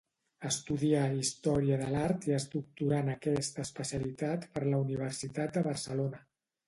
[0.47, 6.25] Estudià Història de l'Art i es doctorà en aquesta especialitat per la Universitat de Barcelona.